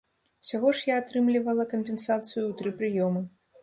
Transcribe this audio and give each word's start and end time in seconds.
Усяго 0.45 0.71
ж 0.79 0.89
я 0.91 0.95
атрымлівала 1.03 1.69
кампенсацыю 1.77 2.43
ў 2.49 2.53
тры 2.61 2.77
прыёмы. 2.85 3.29